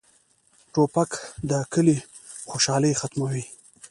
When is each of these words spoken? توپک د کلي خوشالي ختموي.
توپک 0.73 1.11
د 1.49 1.51
کلي 1.73 1.97
خوشالي 2.49 2.91
ختموي. 2.99 3.43